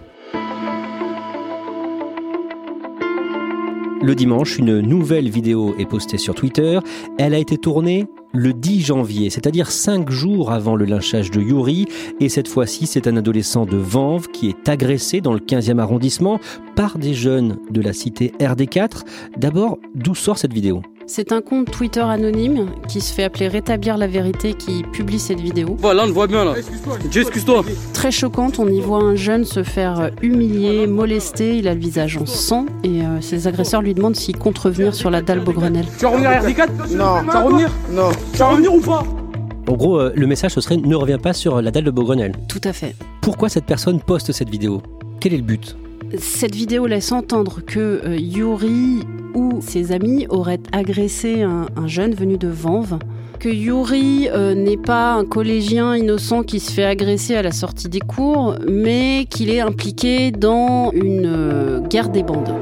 Le 4.00 4.14
dimanche, 4.14 4.60
une 4.60 4.80
nouvelle 4.80 5.28
vidéo 5.28 5.74
est 5.80 5.88
postée 5.88 6.20
sur 6.20 6.36
Twitter. 6.36 6.80
Elle 7.18 7.34
a 7.34 7.40
été 7.40 7.58
tournée 7.58 8.06
le 8.32 8.54
10 8.54 8.82
janvier, 8.82 9.32
c'est-à-dire 9.32 9.72
cinq 9.72 10.12
jours 10.12 10.52
avant 10.52 10.76
le 10.76 10.86
lynchage 10.86 11.32
de 11.32 11.42
Yuri. 11.42 11.88
Et 12.20 12.30
cette 12.30 12.48
fois-ci, 12.48 12.86
c'est 12.86 13.08
un 13.08 13.18
adolescent 13.18 13.66
de 13.66 13.78
Vanves 13.78 14.28
qui 14.28 14.50
est 14.50 14.70
agressé 14.70 15.20
dans 15.20 15.34
le 15.34 15.40
15e 15.40 15.80
arrondissement 15.80 16.40
par 16.76 17.00
des 17.00 17.16
jeunes 17.16 17.58
de 17.72 17.82
la 17.82 17.94
cité 17.94 18.34
RD4. 18.40 19.04
D'abord, 19.38 19.80
d'où 19.96 20.14
sort 20.14 20.38
cette 20.38 20.54
vidéo? 20.54 20.84
C'est 21.08 21.32
un 21.32 21.42
compte 21.42 21.72
Twitter 21.72 22.02
anonyme 22.02 22.68
qui 22.88 23.02
se 23.02 23.14
fait 23.14 23.24
appeler 23.24 23.48
Rétablir 23.48 23.98
la 23.98 24.08
vérité 24.08 24.54
qui 24.54 24.84
publie 24.84 25.20
cette 25.20 25.40
vidéo. 25.40 25.76
Voilà, 25.80 26.04
on 26.04 26.08
le 26.08 26.12
voit 26.12 26.28
bien 26.28 26.44
là. 26.44 26.54
Excuse-toi. 27.06 27.64
Très 27.94 28.12
choquante, 28.12 28.60
on 28.60 28.68
y 28.68 28.82
voit 28.82 29.00
un 29.00 29.16
jeune 29.16 29.46
se 29.46 29.64
faire 29.64 30.12
humilier, 30.22 30.86
molester, 30.86 31.58
il 31.58 31.68
a 31.68 31.74
le 31.74 31.80
visage 31.80 32.18
en 32.18 32.26
sang 32.26 32.66
et 32.84 33.02
euh, 33.02 33.22
ses 33.22 33.48
agresseurs 33.48 33.82
lui 33.82 33.94
demandent 33.94 34.18
s'il 34.18 34.38
compte 34.38 34.58
revenir 34.58 34.94
sur 34.94 35.10
la 35.10 35.22
dalle 35.22 35.40
Beaugrenelle. 35.40 35.86
Tu 35.98 36.04
vas 36.04 36.12
revenir 36.12 36.30
à 36.30 36.40
RD4 36.40 36.96
Non. 36.96 37.22
Tu 37.22 37.26
vas 37.28 37.42
revenir? 37.42 37.72
Non. 37.92 38.10
Tu 38.34 38.38
vas 38.40 38.50
revenir 38.50 38.74
ou 38.74 38.82
pas? 38.82 39.04
En 39.68 39.74
gros, 39.74 40.00
euh, 40.00 40.12
le 40.14 40.28
message 40.28 40.52
ce 40.54 40.62
serait 40.62 40.78
ne 40.78 40.96
reviens 40.96 41.20
pas 41.20 41.34
sur 41.34 41.62
la 41.62 41.72
dalle 41.72 41.86
de 41.86 41.92
Beaugrenelle. 41.92 42.34
Tout 42.50 42.62
à 42.66 42.74
fait. 42.74 42.96
Pourquoi 43.22 43.48
cette 43.50 43.66
personne 43.66 44.02
poste 44.02 44.32
cette 44.34 44.50
vidéo? 44.50 44.82
Quel 45.20 45.34
est 45.34 45.38
le 45.38 45.44
but? 45.44 45.78
Cette 46.18 46.56
vidéo 46.56 46.88
laisse 46.88 47.12
entendre 47.12 47.62
que 47.66 48.02
euh, 48.06 48.18
Yuri 48.18 49.02
ou 49.34 49.60
ses 49.62 49.92
amis 49.92 50.26
auraient 50.30 50.62
agressé 50.72 51.42
un, 51.42 51.68
jeune 51.86 52.14
venu 52.14 52.38
de 52.38 52.48
Vanves. 52.48 52.98
Que 53.40 53.50
Yuri 53.50 54.30
euh, 54.30 54.56
n'est 54.56 54.78
pas 54.78 55.14
un 55.14 55.26
collégien 55.26 55.96
innocent 55.96 56.44
qui 56.44 56.60
se 56.60 56.72
fait 56.72 56.86
agresser 56.86 57.36
à 57.36 57.42
la 57.42 57.52
sortie 57.52 57.90
des 57.90 58.00
cours, 58.00 58.56
mais 58.68 59.28
qu'il 59.30 59.50
est 59.50 59.60
impliqué 59.60 60.32
dans 60.32 60.92
une 60.94 61.26
euh, 61.26 61.82
guerre 61.82 62.10
des 62.10 62.24
bandes. 62.24 62.54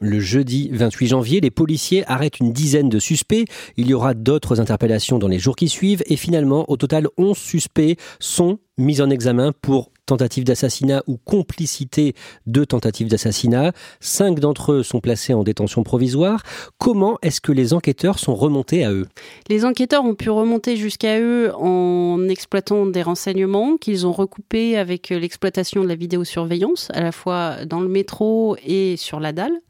Le 0.00 0.20
jeudi 0.20 0.68
28 0.72 1.06
janvier, 1.06 1.40
les 1.40 1.50
policiers 1.50 2.04
arrêtent 2.06 2.40
une 2.40 2.52
dizaine 2.52 2.90
de 2.90 2.98
suspects. 2.98 3.46
Il 3.78 3.86
y 3.86 3.94
aura 3.94 4.12
d'autres 4.12 4.60
interpellations 4.60 5.18
dans 5.18 5.28
les 5.28 5.38
jours 5.38 5.56
qui 5.56 5.68
suivent 5.68 6.02
et 6.06 6.16
finalement, 6.16 6.64
au 6.68 6.76
total, 6.76 7.08
11 7.16 7.36
suspects 7.36 7.96
sont 8.20 8.58
mis 8.78 9.00
en 9.00 9.10
examen 9.10 9.52
pour 9.52 9.90
tentative 10.06 10.44
d'assassinat 10.44 11.02
ou 11.06 11.18
complicité 11.18 12.14
de 12.46 12.64
tentative 12.64 13.08
d'assassinat. 13.08 13.72
Cinq 14.00 14.38
d'entre 14.38 14.72
eux 14.72 14.82
sont 14.82 15.00
placés 15.00 15.34
en 15.34 15.42
détention 15.42 15.82
provisoire. 15.82 16.42
Comment 16.78 17.18
est-ce 17.22 17.40
que 17.40 17.52
les 17.52 17.74
enquêteurs 17.74 18.18
sont 18.18 18.34
remontés 18.34 18.84
à 18.84 18.92
eux? 18.92 19.06
Les 19.48 19.64
enquêteurs 19.64 20.04
ont 20.04 20.14
pu 20.14 20.30
remonter 20.30 20.76
jusqu'à 20.76 21.20
eux 21.20 21.52
en 21.56 22.28
exploitant 22.28 22.86
des 22.86 23.02
renseignements 23.02 23.76
qu'ils 23.76 24.06
ont 24.06 24.12
recoupés 24.12 24.78
avec 24.78 25.10
l'exploitation 25.10 25.82
de 25.82 25.88
la 25.88 25.96
vidéosurveillance, 25.96 26.88
à 26.94 27.00
la 27.00 27.12
fois 27.12 27.64
dans 27.66 27.80
le 27.80 27.88
métro 27.88 28.56
et 28.64 28.96
sur 28.96 29.20
la 29.20 29.32
dalle 29.32 29.60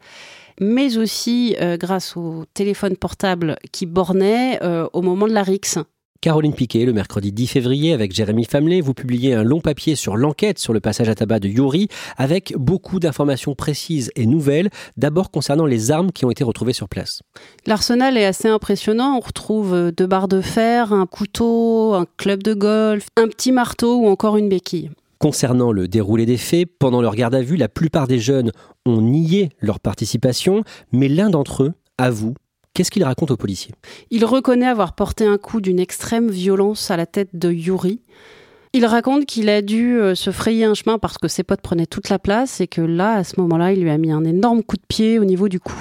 mais 0.59 0.97
aussi 0.97 1.55
euh, 1.61 1.77
grâce 1.77 2.17
au 2.17 2.45
téléphone 2.55 2.97
portable 2.97 3.57
qui 3.73 3.85
bornait 3.85 4.59
euh, 4.63 4.89
au 4.95 5.03
moment 5.03 5.27
de 5.27 5.35
la 5.35 5.43
RIX. 5.43 5.81
Caroline 6.21 6.55
Piquet, 6.55 6.85
le 6.85 6.93
mercredi 6.93 7.33
10 7.33 7.47
février, 7.47 7.93
avec 7.93 8.13
Jérémy 8.13 8.45
Famelet, 8.45 8.81
vous 8.81 8.95
publiez 8.95 9.35
un 9.35 9.43
long 9.43 9.61
papier 9.61 9.95
sur 9.95 10.17
l'enquête 10.17 10.59
sur 10.59 10.73
le 10.73 10.81
passage 10.81 11.09
à 11.09 11.15
tabac 11.15 11.41
de 11.41 11.49
Yuri, 11.49 11.89
avec 12.17 12.55
beaucoup 12.57 13.01
d'informations 13.01 13.55
précises 13.55 14.11
et 14.17 14.27
nouvelles, 14.27 14.71
d'abord 14.97 15.31
concernant 15.31 15.67
les 15.67 15.91
armes 15.91 16.13
qui 16.13 16.25
ont 16.25 16.31
été 16.31 16.45
retrouvées 16.45 16.73
sur 16.73 16.89
place. 16.89 17.23
L'arsenal 17.67 18.17
est 18.17 18.25
assez 18.25 18.49
impressionnant. 18.49 19.17
On 19.17 19.21
retrouve 19.21 19.75
euh, 19.75 19.93
deux 19.93 20.07
barres 20.07 20.29
de 20.29 20.41
fer, 20.41 20.93
un 20.93 21.07
couteau, 21.07 21.95
un 21.95 22.07
club 22.17 22.43
de 22.43 22.55
golf, 22.55 23.07
un 23.17 23.29
petit 23.29 23.53
marteau 23.53 23.97
ou 23.97 24.07
encore 24.07 24.37
une 24.37 24.49
béquille. 24.49 24.91
Concernant 25.19 25.73
le 25.73 25.89
déroulé 25.89 26.27
des 26.27 26.37
faits, 26.37 26.69
pendant 26.79 27.01
leur 27.01 27.15
garde 27.15 27.35
à 27.35 27.43
vue, 27.43 27.57
la 27.57 27.69
plupart 27.69 28.07
des 28.07 28.19
jeunes 28.19 28.53
ont 28.85 29.01
nié 29.01 29.49
leur 29.61 29.81
participation, 29.81 30.63
mais 30.93 31.09
l'un 31.09 31.31
d'entre 31.31 31.65
eux 31.65 31.73
avoue 31.99 32.35
Qu'est-ce 32.77 32.91
qu'il 32.91 33.05
raconte 33.05 33.31
aux 33.31 33.39
policiers? 33.39 33.73
Il 34.11 34.27
reconnaît 34.27 34.67
avoir 34.67 34.95
porté 34.95 35.25
un 35.25 35.39
coup 35.39 35.63
d'une 35.63 35.81
extrême 35.81 36.29
violence 36.29 36.91
à 36.91 36.99
la 36.99 37.07
tête 37.07 37.31
de 37.33 37.51
Yuri. 37.51 38.03
Il 38.75 38.85
raconte 38.85 39.25
qu'il 39.25 39.49
a 39.49 39.63
dû 39.63 39.99
euh, 39.99 40.15
se 40.15 40.31
frayer 40.31 40.67
un 40.67 40.75
chemin 40.75 40.99
parce 40.99 41.17
que 41.17 41.27
ses 41.27 41.43
potes 41.43 41.63
prenaient 41.63 41.87
toute 41.87 42.11
la 42.11 42.19
place 42.19 42.61
et 42.61 42.67
que 42.67 42.83
là, 42.83 43.15
à 43.15 43.25
ce 43.25 43.41
moment-là, 43.41 43.73
il 43.73 43.81
lui 43.81 43.89
a 43.89 43.97
mis 43.97 44.13
un 44.13 44.25
énorme 44.25 44.63
coup 44.63 44.77
de 44.77 44.83
pied 44.87 45.19
au 45.19 45.25
niveau 45.25 45.49
du 45.49 45.59
cou. 45.59 45.73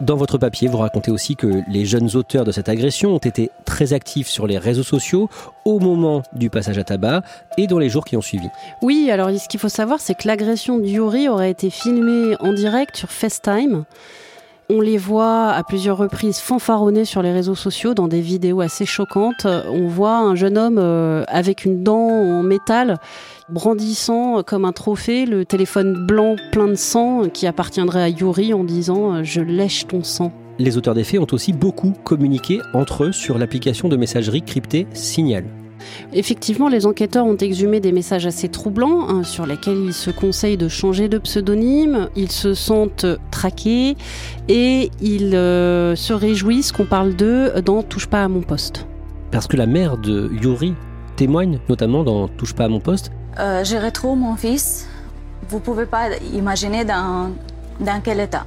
Dans 0.00 0.14
votre 0.14 0.38
papier, 0.38 0.68
vous 0.68 0.78
racontez 0.78 1.10
aussi 1.10 1.34
que 1.34 1.48
les 1.68 1.84
jeunes 1.84 2.14
auteurs 2.14 2.44
de 2.44 2.52
cette 2.52 2.68
agression 2.68 3.16
ont 3.16 3.18
été 3.18 3.50
très 3.64 3.92
actifs 3.92 4.28
sur 4.28 4.46
les 4.46 4.58
réseaux 4.58 4.84
sociaux 4.84 5.28
au 5.64 5.80
moment 5.80 6.22
du 6.34 6.50
passage 6.50 6.78
à 6.78 6.84
tabac 6.84 7.22
et 7.56 7.66
dans 7.66 7.80
les 7.80 7.88
jours 7.88 8.04
qui 8.04 8.16
ont 8.16 8.22
suivi. 8.22 8.46
Oui, 8.80 9.10
alors 9.10 9.28
ce 9.36 9.48
qu'il 9.48 9.58
faut 9.58 9.68
savoir, 9.68 9.98
c'est 9.98 10.14
que 10.14 10.28
l'agression 10.28 10.78
de 10.78 10.86
Yuri 10.86 11.28
aurait 11.28 11.50
été 11.50 11.68
filmée 11.68 12.36
en 12.38 12.52
direct 12.52 12.96
sur 12.96 13.10
FaceTime. 13.10 13.86
On 14.70 14.82
les 14.82 14.98
voit 14.98 15.48
à 15.48 15.62
plusieurs 15.62 15.96
reprises 15.96 16.40
fanfaronner 16.40 17.06
sur 17.06 17.22
les 17.22 17.32
réseaux 17.32 17.54
sociaux 17.54 17.94
dans 17.94 18.06
des 18.06 18.20
vidéos 18.20 18.60
assez 18.60 18.84
choquantes. 18.84 19.46
On 19.46 19.88
voit 19.88 20.18
un 20.18 20.34
jeune 20.34 20.58
homme 20.58 20.76
euh, 20.78 21.24
avec 21.26 21.64
une 21.64 21.82
dent 21.82 21.96
en 21.96 22.42
métal 22.42 22.98
brandissant 23.48 24.42
comme 24.42 24.66
un 24.66 24.72
trophée 24.72 25.24
le 25.24 25.46
téléphone 25.46 26.06
blanc 26.06 26.36
plein 26.52 26.68
de 26.68 26.74
sang 26.74 27.30
qui 27.32 27.46
appartiendrait 27.46 28.02
à 28.02 28.08
Yuri 28.10 28.52
en 28.52 28.62
disant 28.62 29.14
euh, 29.14 29.22
Je 29.22 29.40
lèche 29.40 29.86
ton 29.86 30.02
sang. 30.02 30.32
Les 30.58 30.76
auteurs 30.76 30.94
des 30.94 31.04
faits 31.04 31.20
ont 31.20 31.32
aussi 31.32 31.54
beaucoup 31.54 31.94
communiqué 32.04 32.60
entre 32.74 33.04
eux 33.04 33.12
sur 33.12 33.38
l'application 33.38 33.88
de 33.88 33.96
messagerie 33.96 34.42
cryptée 34.42 34.86
Signal. 34.92 35.44
Effectivement, 36.12 36.68
les 36.68 36.86
enquêteurs 36.86 37.26
ont 37.26 37.36
exhumé 37.36 37.80
des 37.80 37.92
messages 37.92 38.26
assez 38.26 38.48
troublants 38.48 39.08
hein, 39.08 39.22
sur 39.22 39.46
lesquels 39.46 39.78
ils 39.78 39.94
se 39.94 40.10
conseillent 40.10 40.56
de 40.56 40.68
changer 40.68 41.08
de 41.08 41.18
pseudonyme, 41.18 42.08
ils 42.16 42.30
se 42.30 42.54
sentent 42.54 43.06
traqués 43.30 43.96
et 44.48 44.90
ils 45.00 45.34
euh, 45.34 45.96
se 45.96 46.12
réjouissent 46.12 46.72
qu'on 46.72 46.86
parle 46.86 47.14
d'eux 47.14 47.52
dans 47.64 47.82
Touche 47.82 48.06
pas 48.06 48.24
à 48.24 48.28
mon 48.28 48.40
poste. 48.40 48.86
Parce 49.30 49.46
que 49.46 49.56
la 49.56 49.66
mère 49.66 49.98
de 49.98 50.30
Yuri 50.42 50.74
témoigne 51.16 51.58
notamment 51.68 52.04
dans 52.04 52.28
Touche 52.28 52.54
pas 52.54 52.64
à 52.64 52.68
mon 52.68 52.80
poste. 52.80 53.10
Euh, 53.38 53.64
je 53.64 53.76
retrouve 53.76 54.18
mon 54.18 54.36
fils. 54.36 54.86
Vous 55.48 55.60
pouvez 55.60 55.86
pas 55.86 56.08
imaginer 56.34 56.84
dans, 56.84 57.30
dans 57.80 58.00
quel 58.02 58.20
état. 58.20 58.44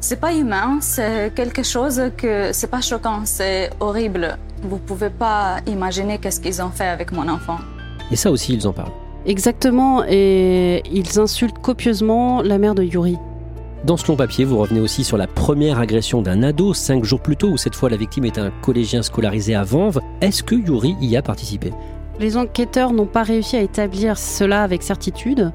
C'est 0.00 0.20
pas 0.20 0.34
humain, 0.34 0.78
c'est 0.80 1.32
quelque 1.34 1.62
chose 1.62 2.00
que 2.16 2.52
c'est 2.52 2.70
pas 2.70 2.80
choquant, 2.80 3.22
c'est 3.24 3.70
horrible. 3.80 4.36
Vous 4.62 4.78
pouvez 4.78 5.10
pas 5.10 5.58
imaginer 5.66 6.18
qu'est-ce 6.18 6.40
qu'ils 6.40 6.62
ont 6.62 6.70
fait 6.70 6.88
avec 6.88 7.12
mon 7.12 7.28
enfant. 7.28 7.58
Et 8.10 8.16
ça 8.16 8.30
aussi, 8.30 8.54
ils 8.54 8.66
en 8.66 8.72
parlent. 8.72 8.92
Exactement, 9.26 10.04
et 10.08 10.82
ils 10.92 11.18
insultent 11.18 11.58
copieusement 11.58 12.42
la 12.42 12.58
mère 12.58 12.74
de 12.74 12.84
Yuri. 12.84 13.16
Dans 13.84 13.96
ce 13.96 14.06
long 14.08 14.16
papier, 14.16 14.44
vous 14.44 14.58
revenez 14.58 14.80
aussi 14.80 15.04
sur 15.04 15.16
la 15.16 15.26
première 15.26 15.78
agression 15.78 16.22
d'un 16.22 16.42
ado, 16.42 16.74
cinq 16.74 17.04
jours 17.04 17.20
plus 17.20 17.36
tôt, 17.36 17.48
où 17.48 17.56
cette 17.56 17.74
fois 17.74 17.90
la 17.90 17.96
victime 17.96 18.24
est 18.24 18.38
un 18.38 18.50
collégien 18.62 19.02
scolarisé 19.02 19.54
à 19.54 19.64
Vanves. 19.64 20.00
Est-ce 20.20 20.42
que 20.42 20.54
Yuri 20.54 20.96
y 21.00 21.16
a 21.16 21.22
participé? 21.22 21.72
Les 22.18 22.36
enquêteurs 22.36 22.92
n'ont 22.92 23.06
pas 23.06 23.22
réussi 23.22 23.56
à 23.56 23.60
établir 23.60 24.16
cela 24.16 24.62
avec 24.62 24.82
certitude. 24.82 25.52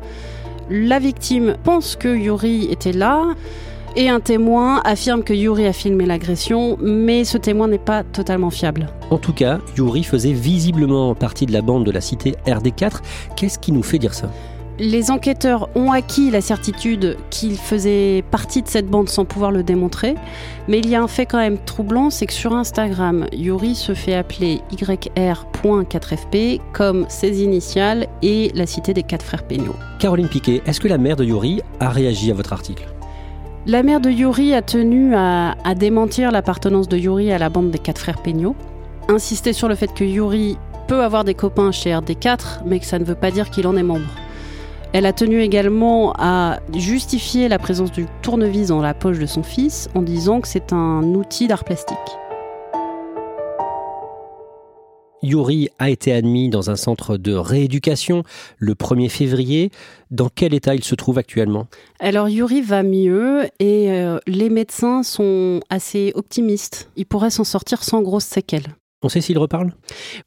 La 0.70 1.00
victime 1.00 1.56
pense 1.64 1.96
que 1.96 2.16
Yuri 2.16 2.68
était 2.72 2.94
là. 2.94 3.24
Et 3.98 4.08
un 4.08 4.22
témoin 4.22 4.82
affirme 4.86 5.22
que 5.22 5.34
Yuri 5.34 5.68
a 5.68 5.74
filmé 5.74 6.06
l'agression, 6.06 6.78
mais 6.82 7.26
ce 7.26 7.38
témoin 7.38 7.68
n'est 7.68 7.78
pas 7.78 8.04
totalement 8.04 8.50
fiable. 8.50 8.88
En 9.10 9.18
tout 9.18 9.34
cas, 9.34 9.60
Yuri 9.76 10.06
faisait 10.06 10.32
visiblement 10.32 11.14
partie 11.14 11.46
de 11.46 11.52
la 11.52 11.62
bande 11.62 11.86
de 11.86 11.92
la 11.92 12.00
cité 12.00 12.36
RD4. 12.48 13.02
Qu'est-ce 13.36 13.60
qui 13.60 13.74
nous 13.74 13.84
fait 13.84 14.00
dire 14.00 14.14
ça? 14.14 14.32
Les 14.80 15.12
enquêteurs 15.12 15.70
ont 15.76 15.92
acquis 15.92 16.32
la 16.32 16.40
certitude 16.40 17.18
qu'il 17.30 17.58
faisait 17.58 18.24
partie 18.32 18.62
de 18.64 18.70
cette 18.70 18.88
bande 18.88 19.10
sans 19.10 19.26
pouvoir 19.26 19.52
le 19.52 19.62
démontrer, 19.62 20.16
mais 20.70 20.80
il 20.80 20.90
y 20.90 20.96
a 20.96 21.04
un 21.04 21.08
fait 21.08 21.26
quand 21.26 21.38
même 21.38 21.58
troublant, 21.66 22.10
c'est 22.10 22.26
que 22.26 22.34
sur 22.34 22.56
Instagram, 22.56 23.28
Yuri 23.34 23.76
se 23.76 23.94
fait 23.94 24.16
appeler 24.16 24.62
YR.4FP 24.72 26.62
comme 26.72 27.06
ses 27.10 27.44
initiales 27.44 28.08
et 28.24 28.52
la 28.56 28.66
cité 28.66 28.94
des 28.94 29.04
quatre 29.04 29.26
frères 29.26 29.44
Peignaud. 29.44 29.76
Caroline 30.00 30.30
Piquet, 30.30 30.64
est-ce 30.66 30.80
que 30.80 30.88
la 30.88 30.98
mère 30.98 31.18
de 31.18 31.26
Yuri 31.26 31.62
a 31.82 31.90
réagi 31.90 32.32
à 32.32 32.34
votre 32.34 32.54
article? 32.54 32.88
La 33.68 33.84
mère 33.84 34.00
de 34.02 34.10
Yuri 34.10 34.56
a 34.56 34.64
tenu 34.64 35.14
à, 35.14 35.54
démentir 35.76 36.32
l'appartenance 36.32 36.90
de 36.90 36.98
Yuri 36.98 37.32
à 37.32 37.38
la 37.38 37.50
bande 37.50 37.70
des 37.70 37.78
quatre 37.78 38.00
frères 38.00 38.20
Peignaud, 38.20 38.56
insister 39.08 39.54
sur 39.54 39.68
le 39.68 39.76
fait 39.76 39.94
que 39.94 40.04
Yuri 40.04 40.58
peut 40.88 41.04
avoir 41.04 41.24
des 41.24 41.36
copains 41.36 41.72
chez 41.72 41.92
RD4, 41.92 42.62
mais 42.66 42.80
que 42.80 42.88
ça 42.88 42.98
ne 42.98 43.04
veut 43.04 43.14
pas 43.14 43.30
dire 43.30 43.52
qu'il 43.52 43.68
en 43.68 43.78
est 43.78 43.84
membre. 43.84 44.10
Elle 44.94 45.06
a 45.06 45.14
tenu 45.14 45.42
également 45.42 46.12
à 46.18 46.60
justifier 46.76 47.50
la 47.50 47.60
présence 47.60 47.92
du 47.92 48.08
tournevis 48.24 48.70
dans 48.70 48.82
la 48.82 48.96
poche 48.96 49.20
de 49.20 49.28
son 49.28 49.44
fils 49.44 49.90
en 49.94 50.02
disant 50.02 50.42
que 50.42 50.48
c'est 50.48 50.74
un 50.74 51.04
outil 51.14 51.48
d'art 51.48 51.64
plastique. 51.64 51.98
Yuri 55.24 55.70
a 55.80 55.90
été 55.90 56.12
admis 56.12 56.50
dans 56.50 56.70
un 56.70 56.76
centre 56.76 57.18
de 57.18 57.34
rééducation 57.34 58.24
le 58.58 58.74
1er 58.74 59.10
février. 59.10 59.72
Dans 60.10 60.30
quel 60.30 60.54
état 60.54 60.76
il 60.76 60.84
se 60.84 60.96
trouve 60.96 61.18
actuellement? 61.18 61.68
Alors 62.00 62.28
Yuri 62.28 62.62
va 62.62 62.84
mieux 62.84 63.44
et 63.60 63.92
euh, 63.92 64.18
les 64.28 64.50
médecins 64.50 65.04
sont 65.04 65.60
assez 65.70 66.12
optimistes. 66.16 66.90
Il 66.96 67.06
pourrait 67.06 67.30
s'en 67.30 67.44
sortir 67.44 67.84
sans 67.84 68.02
grosses 68.02 68.26
séquelles. 68.26 68.76
On 69.04 69.10
sait 69.10 69.22
s'il 69.22 69.40
reparle? 69.40 69.74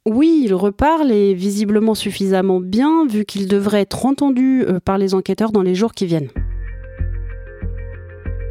Oui, 0.05 0.41
il 0.45 0.53
reparle 0.53 1.11
et 1.11 1.33
visiblement 1.33 1.95
suffisamment 1.95 2.59
bien 2.59 3.05
vu 3.07 3.23
qu'il 3.23 3.47
devrait 3.47 3.81
être 3.81 4.05
entendu 4.05 4.63
euh, 4.63 4.79
par 4.79 4.97
les 4.97 5.13
enquêteurs 5.13 5.51
dans 5.51 5.61
les 5.61 5.75
jours 5.75 5.93
qui 5.93 6.05
viennent. 6.05 6.29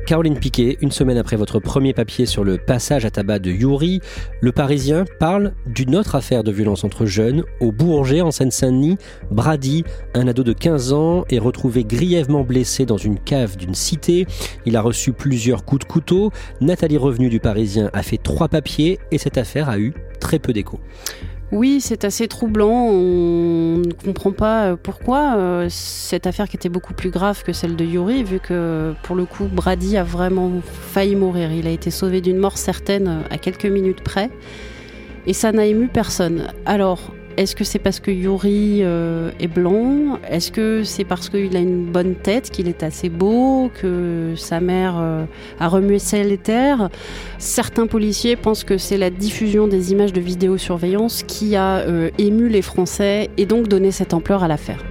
Caroline 0.07 0.39
Piquet, 0.39 0.77
une 0.83 0.91
semaine 0.91 1.17
après 1.17 1.37
votre 1.37 1.61
premier 1.61 1.95
papier 1.95 2.27
sur 2.27 2.45
le 2.45 2.59
passage 2.59 3.07
à 3.07 3.11
tabac 3.11 3.39
de 3.39 3.51
Yuri, 3.51 4.01
le 4.41 4.53
Parisien 4.53 5.05
parle 5.19 5.55
d'une 5.67 5.97
autre 5.97 6.15
affaire 6.15 6.45
de 6.45 6.53
violence 6.53 6.85
entre 6.85 7.07
jeunes 7.07 7.43
au 7.61 7.73
Bourget 7.73 8.21
en 8.21 8.31
Seine-Saint-Denis. 8.31 8.99
Brady, 9.31 9.83
un 10.13 10.29
ado 10.29 10.43
de 10.43 10.53
15 10.53 10.93
ans, 10.93 11.25
est 11.31 11.39
retrouvé 11.39 11.85
grièvement 11.85 12.45
blessé 12.45 12.85
dans 12.85 12.99
une 12.99 13.19
cave 13.19 13.57
d'une 13.57 13.75
cité. 13.75 14.27
Il 14.67 14.77
a 14.77 14.83
reçu 14.83 15.13
plusieurs 15.13 15.65
coups 15.65 15.87
de 15.87 15.91
couteau. 15.91 16.31
Nathalie 16.61 16.99
Revenu 16.99 17.31
du 17.31 17.41
Parisien 17.41 17.89
a 17.95 18.03
fait 18.03 18.19
trois 18.19 18.49
papiers 18.49 18.99
et 19.11 19.17
cette 19.17 19.39
affaire 19.39 19.71
a 19.71 19.79
eu 19.79 19.95
très 20.21 20.39
peu 20.39 20.53
d'écho. 20.53 20.81
Oui, 21.53 21.81
c'est 21.81 22.05
assez 22.05 22.27
troublant. 22.27 22.89
On 22.89 23.79
ne 23.79 23.93
comprend 23.93 24.33
pas 24.33 24.65
euh, 24.65 24.77
pourquoi 24.83 25.37
euh, 25.37 25.67
cette 25.71 26.27
affaire 26.27 26.49
qui 26.49 26.57
était 26.57 26.69
beaucoup 26.69 26.95
plus 26.95 27.11
grave 27.11 27.43
que 27.45 27.53
celle 27.53 27.77
de 27.77 27.85
Yuri, 27.85 28.25
vu 28.25 28.41
que 28.41 28.95
pour 29.03 29.15
le 29.15 29.25
coup, 29.25 29.45
Brady 29.45 29.97
a 29.97 30.05
vraiment 30.05 30.51
failli 30.65 31.17
mourir. 31.17 31.53
Il 31.53 31.67
a 31.67 31.71
été 31.71 31.91
sauvé 31.91 32.21
d'une 32.21 32.39
mort 32.39 32.59
certaine 32.59 33.09
euh, 33.09 33.21
à 33.31 33.39
quelques 33.39 33.67
minutes 33.67 34.03
près. 34.03 34.31
Et 35.27 35.33
ça 35.33 35.53
n'a 35.53 35.67
ému 35.67 35.89
personne. 35.89 36.49
Alors, 36.67 37.13
est-ce 37.37 37.57
que 37.57 37.65
c'est 37.65 37.79
parce 37.79 38.01
que 38.01 38.11
Yuri 38.11 38.81
euh, 38.83 39.31
est 39.41 39.49
blanc? 39.49 40.19
Est-ce 40.29 40.53
que 40.53 40.85
c'est 40.85 41.05
parce 41.05 41.29
qu'il 41.29 41.57
a 41.57 41.61
une 41.61 41.87
bonne 41.87 42.15
tête, 42.15 42.51
qu'il 42.51 42.69
est 42.69 42.83
assez 42.83 43.09
beau, 43.09 43.71
que 43.81 44.35
sa 44.37 44.61
mère 44.61 44.95
euh, 44.99 45.25
a 45.59 45.69
remué 45.69 45.99
ciel 45.99 46.33
et 46.33 46.41
Certains 47.39 47.87
policiers 47.87 48.37
pensent 48.37 48.65
que 48.65 48.79
c'est 48.79 48.99
la 48.99 49.11
diffusion 49.11 49.67
des 49.67 49.93
images 49.93 50.13
de 50.13 50.21
vidéosurveillance 50.21 51.23
qui 51.23 51.57
a 51.57 51.79
euh, 51.79 52.11
ému 52.19 52.49
les 52.49 52.63
Français 52.63 53.31
et 53.37 53.47
donc 53.47 53.69
donné 53.69 53.91
cette 53.91 54.15
ampleur 54.15 54.45
à 54.45 54.49
l'affaire. 54.49 54.83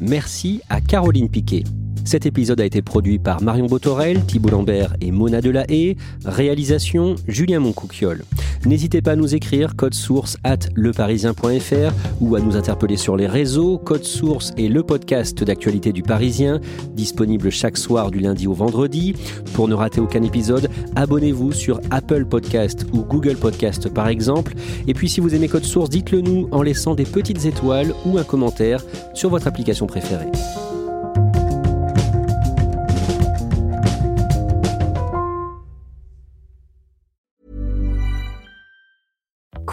Merci 0.00 0.60
à 0.68 0.80
Caroline 0.80 1.30
Piquet. 1.30 1.64
Cet 2.04 2.26
épisode 2.26 2.60
a 2.60 2.66
été 2.66 2.82
produit 2.82 3.18
par 3.18 3.42
Marion 3.42 3.66
Botorel, 3.66 4.24
Thibault 4.26 4.50
Lambert 4.50 4.94
et 5.00 5.10
Mona 5.10 5.40
Delahaye. 5.40 5.96
Réalisation 6.26 7.14
Julien 7.26 7.60
Moncouquiole. 7.60 8.24
N'hésitez 8.66 9.00
pas 9.02 9.12
à 9.12 9.16
nous 9.16 9.34
écrire 9.34 9.74
code 9.74 9.94
source 9.94 10.36
at 10.44 10.58
leparisien.fr 10.74 11.92
ou 12.20 12.34
à 12.36 12.40
nous 12.40 12.56
interpeller 12.56 12.96
sur 12.96 13.16
les 13.16 13.26
réseaux. 13.26 13.78
Code 13.78 14.04
source 14.04 14.52
est 14.58 14.68
le 14.68 14.82
podcast 14.82 15.42
d'actualité 15.42 15.92
du 15.92 16.02
Parisien, 16.02 16.60
disponible 16.92 17.50
chaque 17.50 17.78
soir 17.78 18.10
du 18.10 18.20
lundi 18.20 18.46
au 18.46 18.54
vendredi. 18.54 19.14
Pour 19.54 19.68
ne 19.68 19.74
rater 19.74 20.00
aucun 20.00 20.22
épisode, 20.22 20.68
abonnez-vous 20.96 21.52
sur 21.52 21.80
Apple 21.90 22.26
Podcast 22.26 22.86
ou 22.92 23.02
Google 23.02 23.36
Podcast 23.36 23.88
par 23.88 24.08
exemple. 24.08 24.54
Et 24.86 24.94
puis 24.94 25.08
si 25.08 25.20
vous 25.20 25.34
aimez 25.34 25.48
Code 25.48 25.64
Source, 25.64 25.90
dites-le 25.90 26.20
nous 26.20 26.48
en 26.50 26.62
laissant 26.62 26.94
des 26.94 27.04
petites 27.04 27.46
étoiles 27.46 27.94
ou 28.04 28.18
un 28.18 28.24
commentaire 28.24 28.82
sur 29.14 29.30
votre 29.30 29.46
application 29.46 29.86
préférée. 29.86 30.28